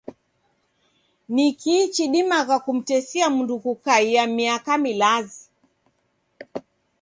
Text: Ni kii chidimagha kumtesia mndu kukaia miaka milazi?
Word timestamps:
Ni 1.29 1.53
kii 1.53 1.87
chidimagha 1.93 2.57
kumtesia 2.59 3.29
mndu 3.29 3.59
kukaia 3.59 4.27
miaka 4.27 4.77
milazi? 4.77 5.41